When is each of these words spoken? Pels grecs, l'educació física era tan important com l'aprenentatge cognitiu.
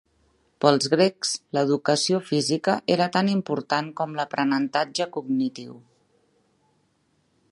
Pels 0.63 0.87
grecs, 0.93 1.33
l'educació 1.57 2.21
física 2.29 2.75
era 2.95 3.07
tan 3.17 3.29
important 3.35 3.93
com 4.01 4.17
l'aprenentatge 4.21 5.09
cognitiu. 5.19 5.79